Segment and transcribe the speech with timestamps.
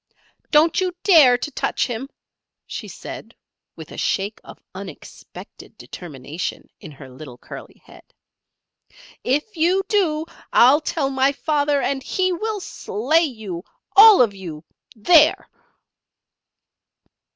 [0.49, 2.09] "Don't you dare to touch him,"
[2.65, 3.35] she said,
[3.75, 8.05] with a shake of unexpected determination in her little curly head;
[9.23, 13.63] "if you do, I'll tell my father, and he will slay you!
[13.95, 14.63] All of you
[14.95, 15.47] there!"